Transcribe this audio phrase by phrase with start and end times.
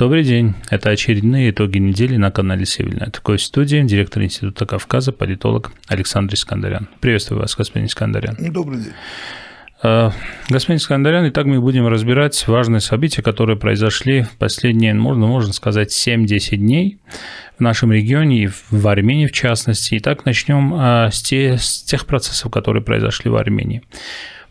[0.00, 0.54] Добрый день.
[0.70, 3.10] Это очередные итоги недели на канале Севильна.
[3.10, 6.88] Такой в студии директор Института Кавказа, политолог Александр Искандарян.
[7.00, 8.34] Приветствую вас, господин Искандарян.
[8.50, 8.92] Добрый день.
[9.82, 10.10] Э,
[10.48, 15.90] господин Искандарян, итак, мы будем разбирать важные события, которые произошли в последние, можно, можно сказать,
[15.90, 16.98] 7-10 дней
[17.58, 19.98] в нашем регионе и в Армении в частности.
[19.98, 23.82] Итак, начнем э, с тех процессов, которые произошли в Армении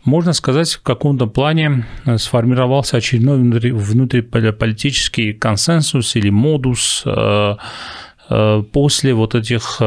[0.04, 7.56] можно сказать, в каком-то плане э, сформировался очередной внутриполитический консенсус или модус э,
[8.30, 9.80] э, после вот этих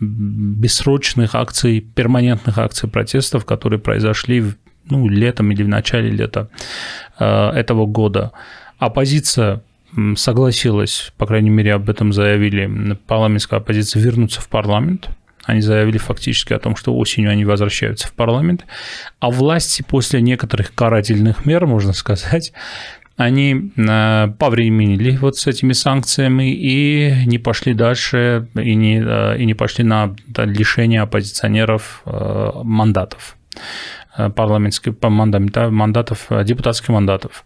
[0.00, 4.44] бессрочных акций, перманентных акций протестов, которые произошли
[4.88, 6.48] ну, летом или в начале лета
[7.18, 8.30] этого года.
[8.78, 9.62] Оппозиция
[10.14, 15.08] согласилась, по крайней мере, об этом заявили, парламентская оппозиция вернуться в парламент–
[15.46, 18.66] они заявили фактически о том, что осенью они возвращаются в парламент.
[19.20, 22.52] А власти после некоторых карательных мер, можно сказать,
[23.16, 29.46] они э, повременили вот с этими санкциями и не пошли дальше, и не, э, и
[29.46, 33.36] не пошли на лишение оппозиционеров э, мандатов
[34.34, 37.44] парламентских мандатов, депутатских мандатов.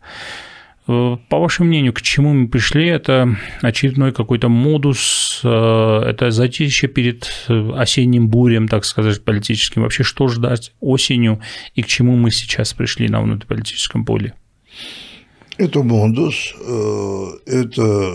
[0.86, 2.86] Э, по вашему мнению, к чему мы пришли?
[2.86, 5.48] Это очередной какой-то модус, э,
[6.06, 9.82] это затишье перед э, осенним бурем, так сказать, политическим.
[9.82, 11.40] Вообще, что ждать осенью
[11.74, 14.34] и к чему мы сейчас пришли на внутриполитическом поле?
[15.58, 16.54] Это модус,
[17.44, 18.14] это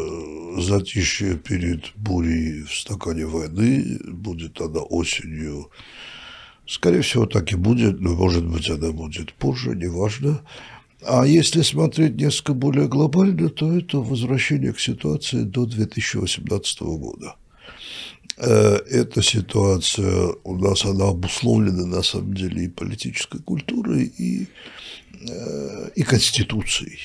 [0.58, 5.70] затишье перед бурей в стакане воды, будет она осенью,
[6.66, 10.42] скорее всего, так и будет, но, может быть, она будет позже, неважно.
[11.08, 17.36] А если смотреть несколько более глобально, то это возвращение к ситуации до 2018 года.
[18.38, 24.48] Э, эта ситуация у нас, она обусловлена на самом деле и политической культурой, и,
[25.30, 27.00] э, и конституцией.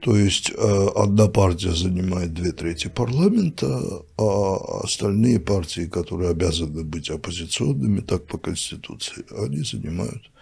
[0.00, 7.10] То есть э, одна партия занимает две трети парламента, а остальные партии, которые обязаны быть
[7.10, 10.32] оппозиционными, так по Конституции, они занимают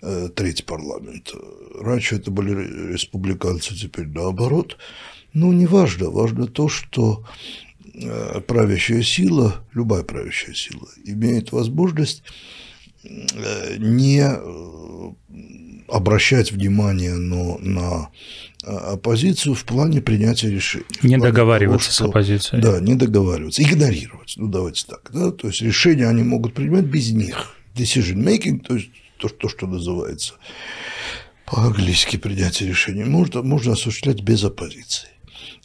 [0.00, 1.36] Э, треть парламента.
[1.80, 4.76] Раньше это были республиканцы, теперь наоборот.
[5.32, 7.24] Но не важно, важно то, что
[7.94, 12.22] э, правящая сила, любая правящая сила, имеет возможность
[13.02, 14.24] э, не
[15.88, 18.10] обращать внимание но на
[18.62, 20.84] оппозицию в плане принятия решений.
[21.02, 22.62] Не договариваться того, что, с оппозицией.
[22.62, 27.10] Да, не договариваться, игнорировать, ну давайте так, да, то есть решения они могут принимать без
[27.10, 27.56] них.
[27.74, 30.34] Decision making, то есть то, то что называется
[31.50, 35.08] по-английски принятие решений, можно, можно осуществлять без оппозиции.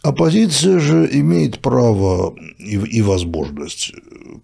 [0.02, 3.94] Оппозиция же имеет право и, и возможность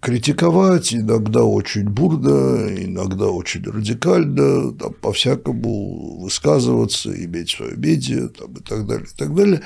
[0.00, 8.62] критиковать, иногда очень бурно, иногда очень радикально, там, по-всякому высказываться, иметь свое медиа там, и
[8.62, 9.60] так далее, и так далее,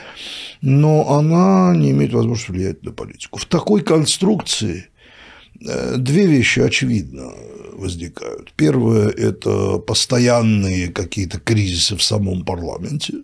[0.61, 3.39] но она не имеет возможности влиять на политику.
[3.39, 4.89] В такой конструкции
[5.97, 7.33] две вещи очевидно
[7.73, 8.53] возникают.
[8.57, 13.15] Первое– это постоянные какие-то кризисы в самом парламенте,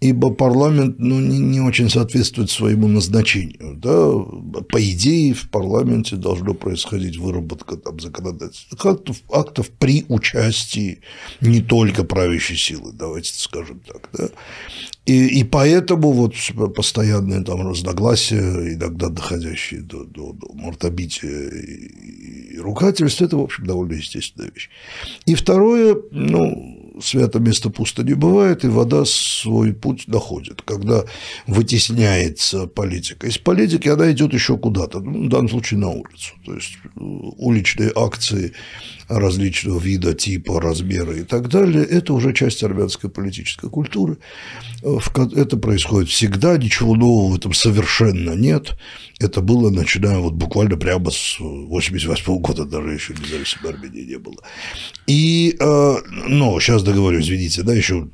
[0.00, 3.76] ибо парламент ну, не, не очень соответствует своему назначению.
[3.76, 4.62] Да?
[4.62, 11.00] По идее, в парламенте должно происходить выработка там, законодательных актов, актов при участии
[11.40, 14.08] не только правящей силы, давайте скажем так.
[14.12, 14.28] Да?
[15.06, 16.34] И, и поэтому вот
[16.74, 23.66] постоянные там разногласия, иногда доходящие до, до, до мортобития и, и ругательств, это, в общем,
[23.66, 24.70] довольно естественная вещь.
[25.26, 31.04] И второе, ну, свято место пусто не бывает, и вода свой путь находит, когда
[31.46, 33.26] вытесняется политика.
[33.26, 36.34] Из политики она идет еще куда-то, ну, в данном случае на улицу.
[36.44, 38.52] То есть уличные акции
[39.08, 44.18] различного вида, типа, размера и так далее, это уже часть армянской политической культуры.
[44.82, 48.76] Это происходит всегда, ничего нового в этом совершенно нет.
[49.20, 54.36] Это было, начиная вот буквально прямо с 88 года, даже еще независимой Армении не было.
[55.06, 55.96] И, э,
[56.28, 58.08] ну, сейчас договорю, извините, да, еще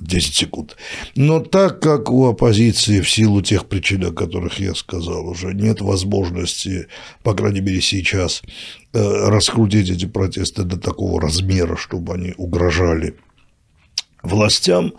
[0.00, 0.76] 10 секунд.
[1.14, 5.80] Но так как у оппозиции в силу тех причин, о которых я сказал, уже нет
[5.80, 6.88] возможности,
[7.22, 8.42] по крайней мере сейчас,
[8.92, 13.14] э, раскрутить эти протесты до такого размера, чтобы они угрожали
[14.26, 14.92] властям,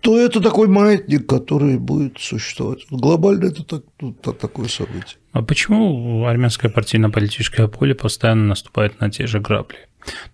[0.00, 2.80] то это такой маятник, который будет существовать.
[2.90, 5.18] Глобально это так, ну, такое событие.
[5.32, 9.78] А почему армянское партийно-политическое поле постоянно наступает на те же грабли?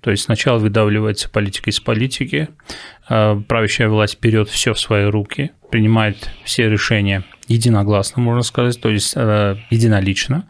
[0.01, 2.49] То есть сначала выдавливается политика из политики,
[3.09, 8.89] а правящая власть берет все в свои руки, принимает все решения единогласно, можно сказать, то
[8.89, 10.49] есть э, единолично,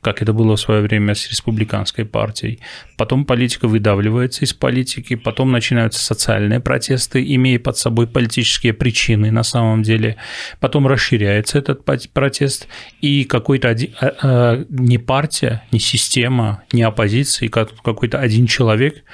[0.00, 2.60] как это было в свое время с республиканской партией.
[2.96, 9.44] Потом политика выдавливается из политики, потом начинаются социальные протесты, имея под собой политические причины на
[9.44, 10.16] самом деле.
[10.60, 12.66] Потом расширяется этот протест,
[13.00, 19.04] и какой-то один, э, э, не партия, не система, не оппозиция, какой-то один человек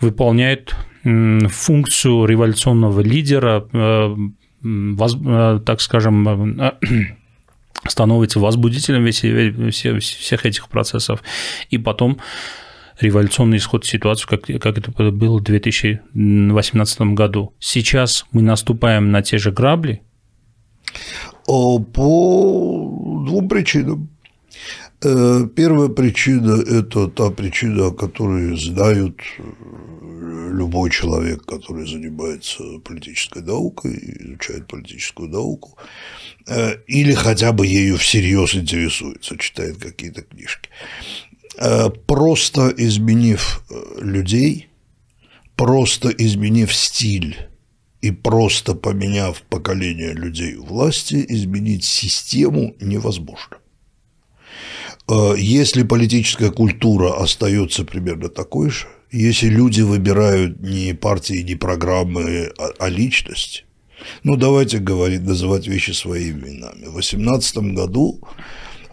[0.00, 0.74] выполняет
[1.04, 3.64] функцию революционного лидера,
[4.62, 6.72] так скажем, э,
[7.86, 9.10] становится возбудителем
[9.70, 11.22] всех этих процессов,
[11.70, 12.18] и потом
[13.00, 17.54] революционный исход ситуации, как, как это было в 2018 году.
[17.58, 20.02] Сейчас мы наступаем на те же грабли?
[21.46, 21.78] По
[23.26, 24.10] двум причинам.
[25.08, 29.20] Э, первая причина– это та причина, о которой знают
[30.52, 35.78] любой человек, который занимается политической наукой, изучает политическую науку,
[36.48, 40.70] э, или хотя бы ею всерьез интересуется, читает какие-то книжки.
[41.58, 44.68] Э, просто изменив э, людей,
[45.54, 47.36] просто изменив стиль
[48.02, 53.58] и просто поменяв поколение людей у власти, изменить систему невозможно.
[55.08, 62.70] Если политическая культура остается примерно такой же, если люди выбирают не партии, не программы, а,
[62.78, 63.64] а личность,
[64.24, 66.86] ну, давайте говорить, называть вещи своими именами.
[66.86, 68.20] В 2018 году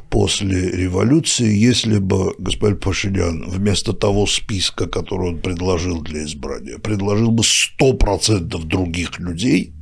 [0.09, 7.31] после революции, если бы господин Пашинян вместо того списка, который он предложил для избрания, предложил
[7.31, 9.73] бы 100% других людей,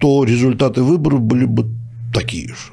[0.00, 1.70] то результаты выборов были бы
[2.12, 2.72] такие же.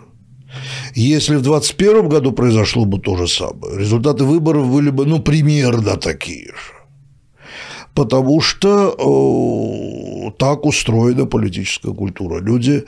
[0.96, 5.98] Если в 2021 году произошло бы то же самое, результаты выборов были бы, ну, примерно
[5.98, 6.74] такие же.
[7.94, 12.42] Потому что э, так устроена политическая культура.
[12.42, 12.86] Люди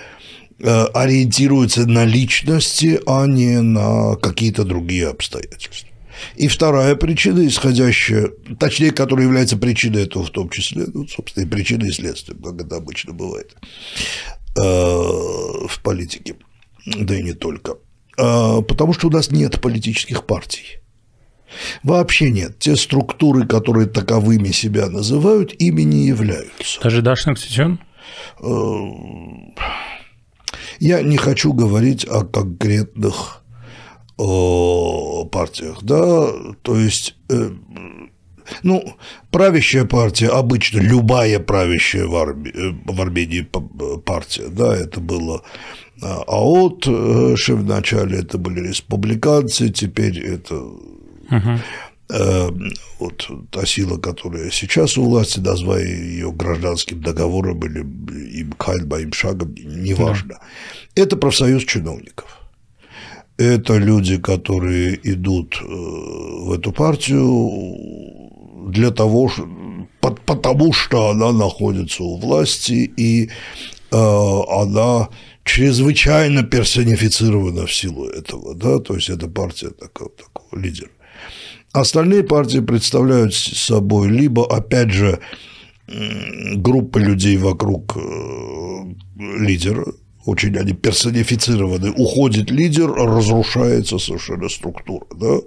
[0.60, 5.90] э, ориентируются на личности, а не на какие-то другие обстоятельства.
[6.36, 8.30] И вторая причина, исходящая,
[8.60, 12.62] точнее, которая является причиной этого в том числе, ну, собственно, и причиной и следствием, как
[12.62, 13.56] это обычно бывает
[14.56, 16.36] э, в политике–
[16.86, 17.78] да и не только.
[18.18, 20.80] А, потому что у нас нет политических партий.
[21.84, 22.60] Вообще нет.
[22.60, 26.82] Те структуры, которые таковыми себя называют, ими не являются.
[26.82, 27.80] Даже Дашник Сичон?
[28.42, 28.48] Э,
[30.80, 33.40] я не хочу говорить о конкретных
[34.16, 36.28] партиях, да,
[36.62, 37.50] то есть, э,
[38.62, 38.96] ну,
[39.32, 43.42] правящая партия, обычно любая правящая в, э, в Армении
[44.06, 45.42] партия, да, это было
[46.04, 51.60] а от э, в начале это были республиканцы, теперь это угу.
[53.00, 57.80] вот та сила, которая сейчас у власти, назвая ее гражданским договором или
[58.40, 60.40] им кальба, им шагом, неважно.
[60.96, 61.02] Да.
[61.02, 62.38] Это профсоюз чиновников.
[63.38, 69.32] Это люди, которые идут э, в эту партию для того,
[70.02, 73.30] потому что она находится у власти, и
[73.92, 75.10] она
[75.44, 80.90] чрезвычайно персонифицирована в силу этого, да, то есть это партия такого, такого лидера.
[81.72, 85.20] Остальные партии представляют собой либо, опять же,
[85.88, 88.00] группы людей вокруг э,
[89.18, 89.86] лидера,
[90.26, 95.40] очень они персонифицированы, уходит лидер, разрушается совершенно структура, да,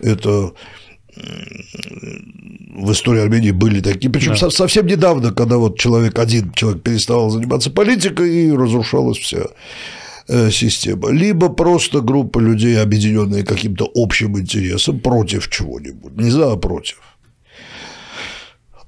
[0.00, 0.52] это
[2.78, 4.50] в истории Армении были такие, причем да.
[4.50, 9.46] совсем недавно, когда вот человек один человек переставал заниматься политикой и разрушалась вся
[10.28, 16.56] э, система, либо просто группа людей, объединенные каким-то общим интересом против чего-нибудь, не за, а
[16.56, 17.00] против,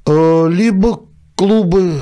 [0.07, 1.01] э, либо
[1.35, 2.01] клубы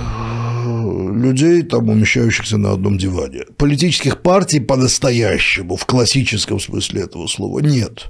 [1.22, 3.44] людей, там умещающихся на одном диване.
[3.56, 8.06] Политических партий по-настоящему, в классическом смысле этого слова, нет.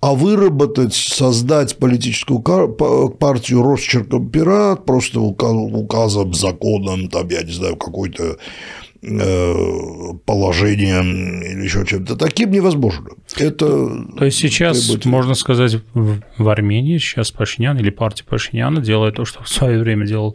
[0.00, 8.38] А выработать, создать политическую партию росчерком пера, просто указом, законом, там, я не знаю, какой-то
[10.24, 13.10] положением или еще чем-то таким невозможно.
[13.36, 13.66] Это
[14.16, 15.04] то есть сейчас требует...
[15.06, 20.06] можно сказать в Армении сейчас Пашинян или партия Пашиняна делает то, что в свое время
[20.06, 20.34] делала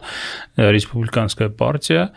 [0.57, 2.11] э, республиканская партия,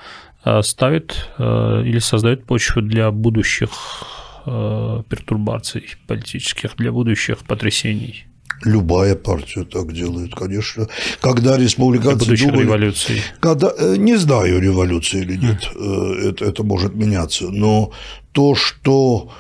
[0.45, 3.71] э, ставит или создает почву для будущих
[4.47, 8.25] Э, пертурбаций политических, для будущих потрясений.
[8.65, 10.87] Любая партия так делает, конечно.
[11.21, 12.63] Когда республиканцы думали...
[12.63, 13.23] революции.
[13.41, 16.31] Когда, э, не знаю, революции или нет, mm.
[16.31, 17.93] это, это может меняться, но
[18.33, 19.31] то, что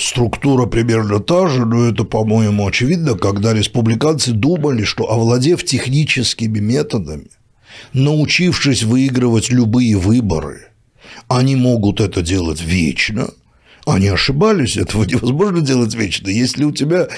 [0.00, 7.28] структура примерно та же, но это, по-моему, очевидно, когда республиканцы думали, что овладев техническими методами,
[7.92, 10.68] научившись выигрывать любые выборы–
[11.28, 13.28] они могут это делать вечно,
[13.86, 16.28] они ошибались, этого невозможно делать вечно.
[16.28, 17.08] Если у тебя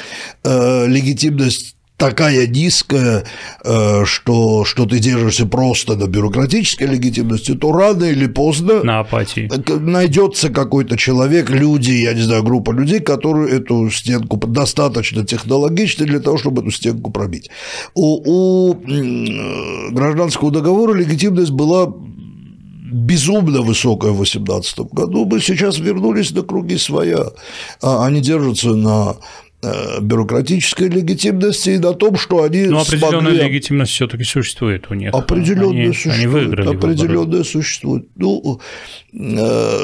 [0.45, 3.25] э, легитимность такая низкая,
[3.65, 9.51] э, что, что ты держишься просто на бюрократической легитимности, то рано или поздно на апатии.
[9.81, 16.21] найдется какой-то человек, люди, я не знаю, группа людей, которые эту стенку достаточно технологичны для
[16.21, 17.51] того, чтобы эту стенку пробить.
[17.95, 18.75] У, у
[19.91, 21.93] гражданского договора легитимность была
[22.91, 27.27] безумно высокая в 2018 году, мы сейчас вернулись на круги своя.
[27.83, 29.17] А они держатся на
[29.63, 33.45] э, бюрократической легитимности и на том, что они Но определенная смогли...
[33.45, 35.13] легитимность все-таки существует у них.
[35.13, 36.19] Определенная они, существует.
[36.19, 37.45] Они выиграли определенная выборы.
[37.45, 38.09] существует.
[38.17, 38.61] Ну,
[39.13, 39.79] э,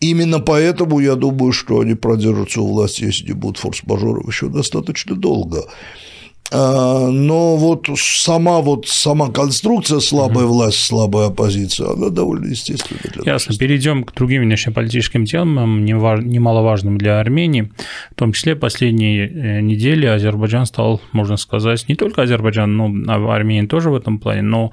[0.00, 5.16] именно поэтому я думаю, что они продержатся у власти, если не будут форс-мажоров, еще достаточно
[5.16, 5.58] долго.
[5.60, 5.66] А,
[6.50, 13.00] но вот сама вот сама конструкция слабая власть, слабая оппозиция, она довольно естественна.
[13.02, 13.56] Для Ясно.
[13.56, 17.72] Перейдем к другим внешнеполитическим темам, немаловажным для Армении.
[18.10, 23.34] В том числе последние э, недели Азербайджан стал, можно сказать, не только Азербайджан, но а
[23.34, 24.70] Армения тоже в этом плане, но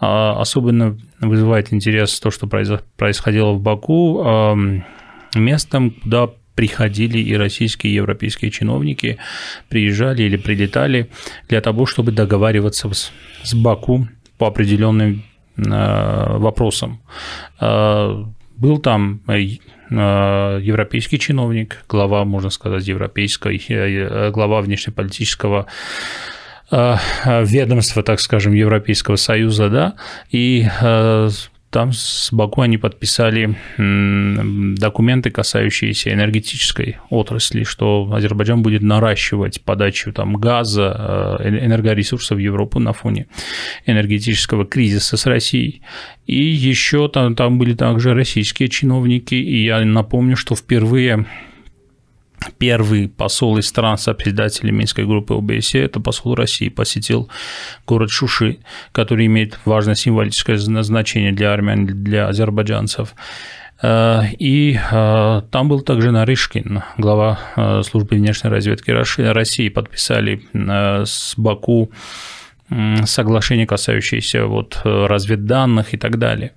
[0.00, 4.24] а, особенно вызывает интерес то, что происходило в Баку,
[5.34, 9.18] местом, куда приходили и российские, и европейские чиновники,
[9.68, 11.10] приезжали или прилетали
[11.48, 15.24] для того, чтобы договариваться с, с Баку по определенным
[15.56, 15.62] э,
[16.38, 17.00] вопросам.
[17.60, 18.24] Э,
[18.56, 19.58] был там э,
[19.90, 25.66] европейский чиновник, глава, можно сказать, европейской, глава внешнеполитического
[26.70, 29.94] ведомства, так скажем, Европейского Союза, да,
[30.30, 30.66] и
[31.72, 33.56] там с Баку они подписали
[34.76, 42.78] документы, касающиеся энергетической отрасли, что Азербайджан будет наращивать подачу там, газа, э, энергоресурсов в Европу
[42.78, 43.26] на фоне
[43.86, 45.80] энергетического кризиса с Россией.
[46.26, 51.26] И еще там, там были также российские чиновники, и я напомню, что впервые
[52.58, 57.28] Первый посол из стран сопредседателей Минской группы ОБСЕ, это посол России, посетил
[57.86, 58.58] город Шуши,
[58.92, 63.14] который имеет важное символическое значение для армян, для азербайджанцев.
[63.82, 71.34] Э, и э, там был также Нарышкин, глава э, службы внешней разведки России, подписали с
[71.36, 71.90] Баку
[73.04, 76.52] соглашение, касающееся вот разведданных и так далее.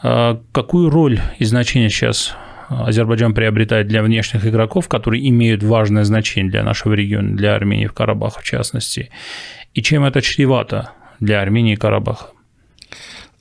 [0.00, 2.34] Какую роль и значение сейчас
[2.68, 7.92] Азербайджан приобретает для внешних игроков, которые имеют важное значение для нашего региона, для Армении в
[7.92, 9.10] Карабахе в частности,
[9.74, 12.28] и чем это чревато для Армении и Карабаха.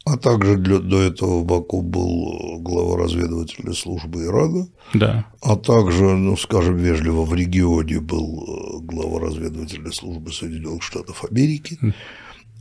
[0.06, 4.70] А также для, до этого в Баку был глава разведывательной службы Ирана.
[4.94, 5.26] Да.
[5.42, 11.78] А также, ну, скажем вежливо, в регионе был глава разведывательной службы Соединенных Штатов Америки.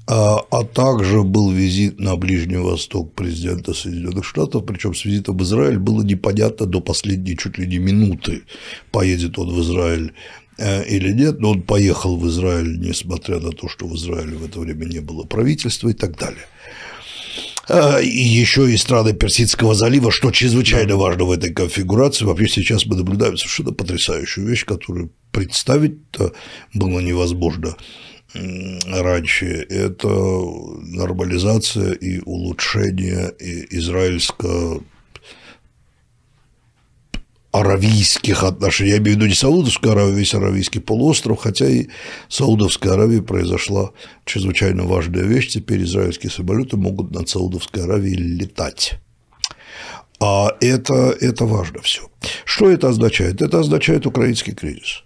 [0.08, 5.42] А, а также был визит на Ближний Восток президента Соединенных Штатов, причем с визитом в
[5.42, 8.42] Израиль было непонятно до последней чуть ли не минуты,
[8.92, 10.12] поедет он в Израиль
[10.58, 14.44] э, или нет, но он поехал в Израиль, несмотря на то, что в Израиле в
[14.44, 16.46] это время не было правительства и так далее.
[17.68, 22.25] А, и еще и страны Персидского залива, что чрезвычайно важно в этой конфигурации.
[22.25, 25.98] Вообще сейчас мы наблюдаем совершенно потрясающую вещь, которую представить
[26.75, 27.76] было невозможно
[28.87, 33.33] раньше, это нормализация и улучшение
[33.71, 34.81] израильско
[37.52, 38.90] аравийских отношений.
[38.90, 41.87] Я имею в виду не Саудовскую Аравию, весь Аравийский полуостров, хотя и
[42.28, 43.93] в Саудовской Аравии произошла
[44.25, 45.49] чрезвычайно важная вещь.
[45.49, 49.00] Теперь израильские самолеты могут над Саудовской Аравией летать.
[50.21, 52.02] А это, это важно все.
[52.45, 53.40] Что это означает?
[53.43, 55.05] Это означает украинский кризис.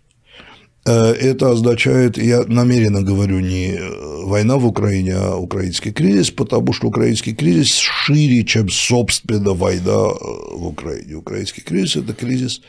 [0.87, 6.73] Э, это означает, я намеренно говорю не э, война в Украине, а украинский кризис, потому
[6.73, 11.15] что украинский кризис шире, чем, собственно, война э, в Украине.
[11.15, 12.63] Украинский кризис– это кризис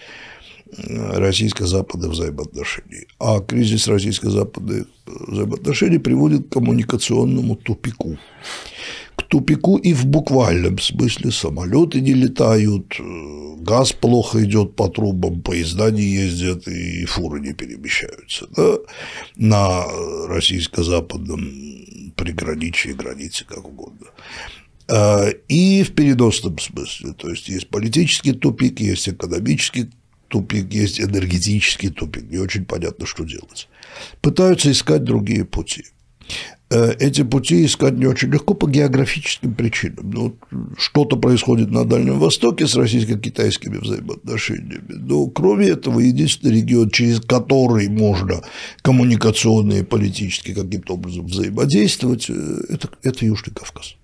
[0.73, 3.05] российско-западных взаимоотношений.
[3.19, 8.17] А кризис российско-западных взаимоотношений приводит к коммуникационному тупику
[9.31, 11.31] тупику и в буквальном смысле.
[11.31, 17.53] Самолеты не летают, э, газ плохо идет по трубам, поезда не ездят и фуры не
[17.53, 18.75] перемещаются да?
[19.37, 19.85] на
[20.27, 24.07] российско-западном приграничии, границе, как угодно.
[24.89, 29.91] А, и в переносном смысле, то есть есть политический тупик, есть экономический
[30.27, 33.69] тупик, есть энергетический тупик, не очень понятно, что делать.
[34.19, 35.85] Пытаются искать другие пути.
[36.71, 40.09] Э, эти пути искать не очень легко по географическим причинам.
[40.09, 40.37] Ну,
[40.77, 44.81] что-то происходит на Дальнем Востоке с российско-китайскими взаимоотношениями.
[44.87, 48.41] Но кроме этого, единственный регион, через который можно
[48.83, 53.95] коммуникационно и политически каким-то образом взаимодействовать, э, это, это Южный Кавказ.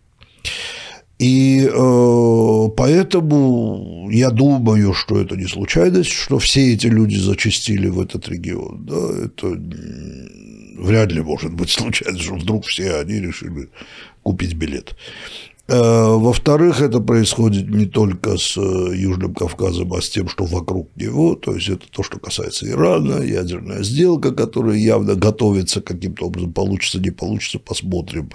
[1.20, 2.48] И э,
[2.78, 8.86] Поэтому я думаю, что это не случайность, что все эти люди зачастили в этот регион.
[8.86, 9.48] Да, это
[10.78, 13.70] вряд ли может быть случайность, что вдруг все они решили
[14.22, 14.96] купить билет.
[15.70, 20.90] Э, во-вторых, это происходит не только с э, Южным Кавказом, а с тем, что вокруг
[20.96, 26.54] него, то есть это то, что касается Ирана, ядерная сделка, которая явно готовится каким-то образом,
[26.54, 28.30] получится, не получится, посмотрим.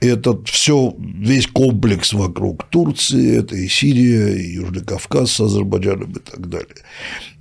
[0.00, 6.18] Это все, весь комплекс вокруг Турции, это и Сирия, и Южный Кавказ с Азербайджаном и
[6.20, 6.76] так далее.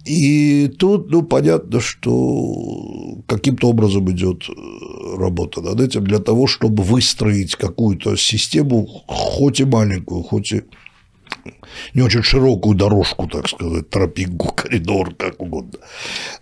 [0.06, 6.84] И тут, ну, понятно, что каким-то образом идет э, работа над этим для того, чтобы
[6.84, 10.63] выстроить какую-то систему, хоть и маленькую, хоть и
[11.94, 15.79] не очень широкую дорожку, так сказать, тропинку, коридор, как угодно.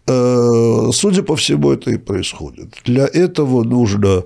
[0.08, 2.76] Э, судя по всему, это и происходит.
[2.86, 4.24] Для этого нужно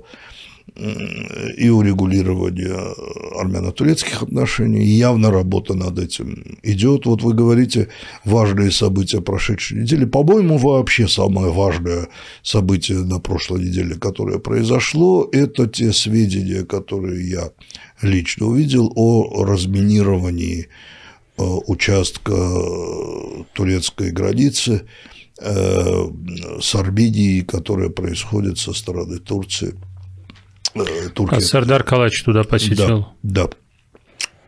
[0.76, 2.96] и урегулирования
[3.40, 4.86] армяно-турецких отношений.
[4.86, 7.06] Явно работа над этим идет.
[7.06, 7.90] Вот вы говорите
[8.24, 10.06] важные события прошедшей недели.
[10.06, 12.08] По-моему, вообще самое важное
[12.42, 17.52] событие на прошлой неделе, которое произошло, это те сведения, которые я
[18.02, 20.68] лично увидел о разминировании
[21.38, 22.34] э, участка
[23.54, 24.84] турецкой границы
[25.42, 26.10] э,
[26.62, 29.76] с Арменией, которая происходит со стороны Турции–
[30.76, 31.38] Э, Турции.
[31.38, 33.08] А Сардар Калач туда посетил?
[33.24, 33.50] Да, да.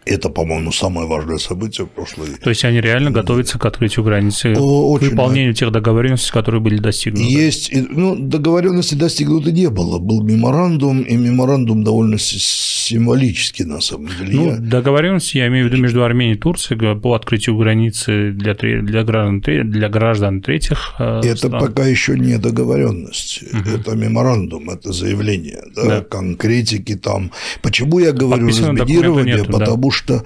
[0.05, 2.27] Это, по-моему, самое важное событие в прошлой.
[2.41, 5.59] То есть они реально готовятся к открытию границы, Очень, к выполнению да.
[5.59, 7.25] тех договоренностей, которые были достигнуты.
[7.25, 9.99] Есть, ну, договоренности достигнуты не было.
[9.99, 14.33] Был меморандум, и меморандум довольно символический, на самом деле.
[14.33, 19.03] Ну, договоренности, я имею в виду между Арменией и Турцией по открытию границы для, для,
[19.03, 21.61] граждан, для граждан третьих э, Это стран.
[21.61, 23.69] пока еще не договоренность, угу.
[23.77, 26.01] это меморандум, это заявление, да, да.
[26.01, 27.31] конкретики там.
[27.61, 29.45] Почему я говорю разминирование?
[29.45, 30.23] Потому что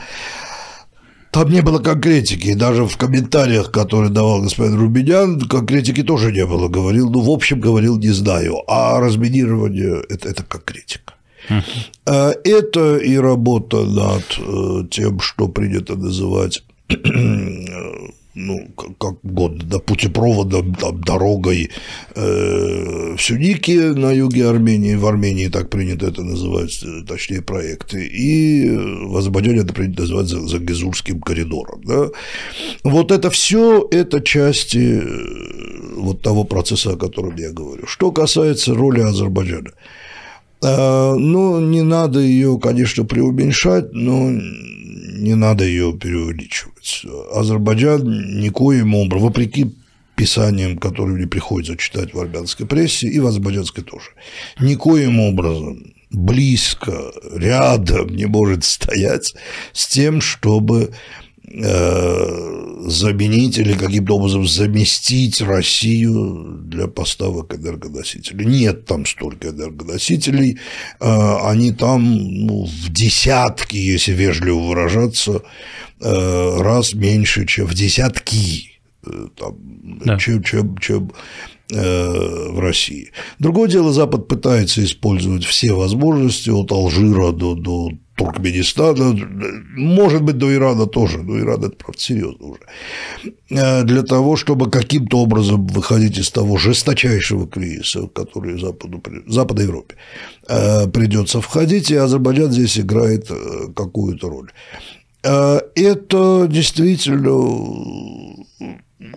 [1.31, 6.67] там не было конкретики, даже в комментариях, которые давал господин Рубинян, конкретики тоже не было.
[6.67, 8.63] Говорил, ну, в общем, говорил, не знаю.
[8.67, 11.13] А разминирование это,– это конкретика.
[11.49, 12.35] Uh-huh.
[12.43, 16.63] Это и работа над э, тем, что принято называть
[18.37, 18.67] ну,
[18.99, 21.71] как угодно, да, путепроводом, там, дорогой
[22.15, 28.05] э, в Сюнике на юге Армении, в Армении так принято это называть, э, точнее, проекты,
[28.05, 31.81] и в Азербайджане это принято называть Загезурским коридором.
[31.83, 32.09] Да.
[32.83, 37.87] Вот это все это части э, вот того процесса, о котором я говорю.
[37.87, 39.71] Что касается роли Азербайджана,
[40.61, 44.29] э, ну, не надо ее, конечно, преуменьшать, но
[45.17, 47.05] не надо ее преувеличивать.
[47.33, 49.75] Азербайджан никоим образом, вопреки
[50.15, 54.09] писаниям, которые мне приходится читать в армянской прессе и в азербайджанской тоже,
[54.59, 59.35] никоим образом близко, рядом не может стоять
[59.73, 60.93] с тем, чтобы
[62.87, 68.45] заменить или каким-то образом заместить Россию для поставок энергоносителей.
[68.45, 70.59] Нет там столько энергоносителей,
[70.99, 75.43] э, они там ну, в десятки, если вежливо выражаться,
[76.01, 78.79] э, раз меньше, чем в десятки,
[79.37, 79.55] там,
[80.05, 80.17] да.
[80.17, 81.11] чем, чем, чем
[81.69, 83.11] в России.
[83.39, 89.15] Другое дело, Запад пытается использовать все возможности от Алжира до, до Туркменистана,
[89.75, 92.61] может быть, до Ирана тоже, но Иран это, правда, серьезно уже,
[93.51, 99.95] э, для того, чтобы каким-то образом выходить из того жесточайшего кризиса, который Западу, Западной Европе
[100.49, 104.51] э, придется входить, и Азербайджан здесь играет э, какую-то роль.
[105.23, 108.45] Это действительно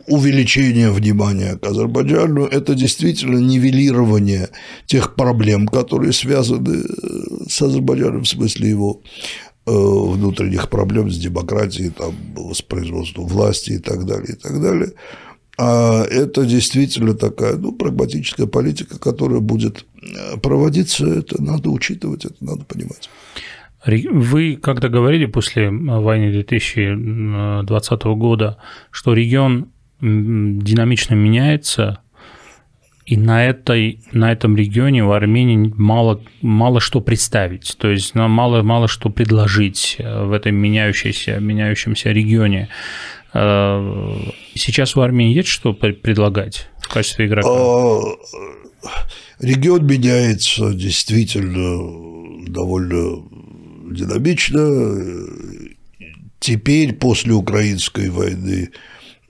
[0.06, 4.50] увеличение внимания к Азербайджану, это действительно нивелирование
[4.86, 9.00] тех проблем, которые связаны э, с Азербайджаном в смысле его
[9.66, 14.92] э, внутренних проблем с демократией, там, воспроизводством власти и так далее, и так далее.
[15.56, 22.36] А это действительно такая ну, прагматическая политика, которая будет э, проводиться, это надо учитывать, это
[22.40, 23.08] надо понимать.
[23.86, 28.58] Вы когда говорили после войны 2020 года,
[28.90, 29.68] что регион
[30.00, 32.00] динамично меняется,
[33.10, 38.30] и на, этой, на этом регионе в Армении мало, мало что представить, то есть нам
[38.30, 42.68] мало, мало что предложить э, в этом меняющемся, меняющемся регионе.
[43.34, 44.16] Э,
[44.54, 47.48] сейчас в Армении есть что предлагать в качестве игрока?
[47.48, 48.00] А,
[49.40, 53.24] регион меняется действительно довольно
[53.90, 55.28] динамично.
[56.38, 58.70] Теперь, после украинской войны,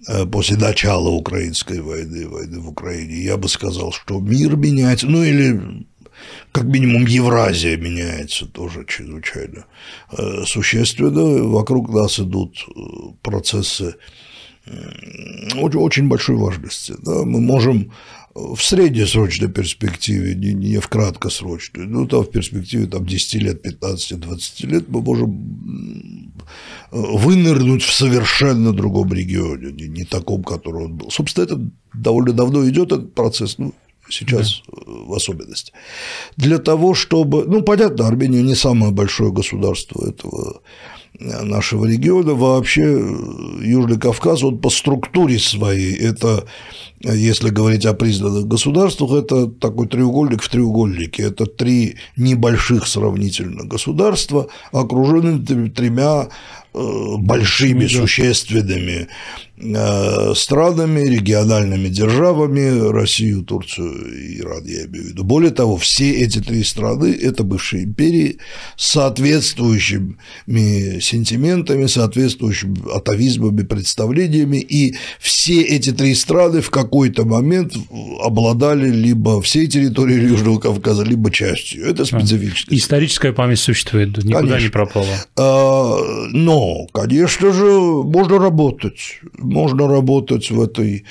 [0.07, 5.25] э, после начала украинской войны, войны в Украине, я бы сказал, что мир меняется, ну
[5.25, 5.87] или
[6.53, 9.67] как минимум Евразия меняется тоже чрезвычайно
[10.17, 11.49] э, существенно.
[11.49, 12.81] Вокруг нас идут э,
[13.23, 13.97] процессы
[15.55, 16.95] очень большой важности.
[16.99, 17.25] Да?
[17.25, 17.93] Мы можем
[18.35, 24.67] в среднесрочной перспективе, не, не в краткосрочной, ну, там в перспективе там, 10 лет, 15-20
[24.67, 26.33] лет мы можем
[26.91, 31.11] вынырнуть в совершенно другом регионе, не, не таком, который он был.
[31.11, 31.61] Собственно, это
[31.93, 33.75] довольно давно идет этот процесс, ну,
[34.09, 34.83] сейчас да.
[34.87, 35.73] в особенности.
[36.37, 40.63] Для того, чтобы, ну, понятно, Армения не самое большое государство этого
[41.21, 42.83] нашего региона, вообще
[43.63, 46.45] Южный Кавказ, он по структуре своей, это,
[47.01, 54.49] если говорить о признанных государствах, это такой треугольник в треугольнике, это три небольших сравнительно государства,
[54.73, 56.29] окружены тремя
[56.73, 59.07] э, большими, существенными Э,
[60.35, 65.25] странами, региональными державами, Россию, Турцию и Иран, я имею в виду.
[65.25, 68.39] Более того, все эти три страны– это бывшие империи
[68.77, 70.17] с соответствующими
[71.01, 77.75] сентиментами, соответствующими атовизмами, представлениями, и все эти три страны в какой-то момент
[78.23, 81.87] обладали либо всей территорией Южного Кавказа, либо частью.
[81.87, 82.79] Это специфическая.
[82.79, 84.59] Историческая память существует, никуда конечно.
[84.59, 85.07] не пропала.
[85.37, 85.99] А,
[86.33, 91.05] но, конечно же, можно работать можно работать в этой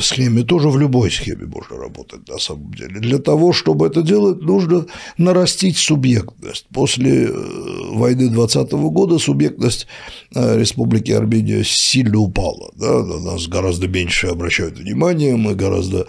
[0.00, 3.00] схеме, тоже в любой схеме можно работать на самом деле.
[3.00, 6.66] Для того, чтобы это делать, нужно нарастить субъектность.
[6.72, 7.32] После э,
[7.90, 9.88] войны 2020 года субъектность
[10.34, 12.70] э, Республики Армения сильно упала.
[12.76, 13.02] Да?
[13.02, 16.06] На нас гораздо меньше обращают внимание, мы гораздо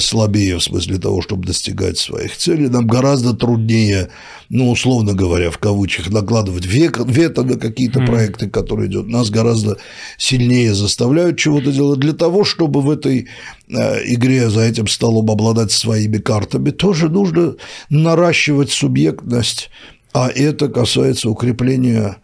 [0.00, 4.10] слабее в смысле того, чтобы достигать своих целей, нам гораздо труднее,
[4.48, 8.06] ну, условно говоря, в кавычках, накладывать век, вето на какие-то mm.
[8.06, 9.08] проекты, которые идут.
[9.08, 9.76] Нас гораздо
[10.16, 13.28] сильнее заставляют чего-то делать для того, чтобы в этой
[13.68, 13.74] э,
[14.06, 17.56] игре за этим столом обладать своими картами, тоже нужно
[17.90, 19.70] наращивать субъектность,
[20.14, 22.16] а это касается укрепления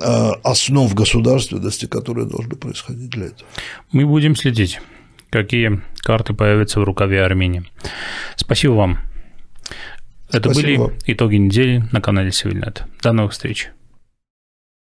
[0.00, 3.48] э, основ государственности, которые должны происходить для этого.
[3.92, 4.80] Мы будем следить
[5.30, 7.64] какие карты появятся в рукаве Армении.
[8.36, 8.98] Спасибо вам.
[10.30, 10.86] Это Спасибо.
[10.86, 12.84] были итоги недели на канале Севильнет.
[13.02, 13.70] До новых встреч.